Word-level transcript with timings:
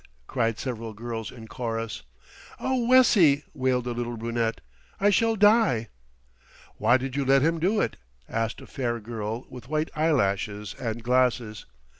cried 0.25 0.57
several 0.57 0.93
girls 0.95 1.31
in 1.31 1.47
chorus. 1.47 2.01
"Oh! 2.59 2.87
Wessie," 2.87 3.43
wailed 3.53 3.83
the 3.83 3.93
little 3.93 4.17
brunette, 4.17 4.59
"I 4.99 5.11
shall 5.11 5.35
die." 5.35 5.89
"Why 6.77 6.97
did 6.97 7.15
you 7.15 7.23
let 7.23 7.43
him 7.43 7.59
do 7.59 7.79
it?" 7.79 7.97
asked 8.27 8.61
a 8.61 8.65
fair 8.65 8.99
girl 8.99 9.45
with 9.51 9.67
white 9.69 9.91
eyelashes 9.95 10.73
and 10.79 11.03
glasses. 11.03 11.67